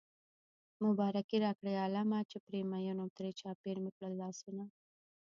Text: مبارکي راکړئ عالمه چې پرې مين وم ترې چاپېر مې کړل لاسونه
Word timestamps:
مبارکي 0.85 1.37
راکړئ 1.45 1.75
عالمه 1.83 2.19
چې 2.29 2.37
پرې 2.45 2.59
مين 2.69 2.95
وم 2.99 3.09
ترې 3.17 3.29
چاپېر 3.41 3.75
مې 3.83 3.91
کړل 3.97 4.13
لاسونه 4.21 4.63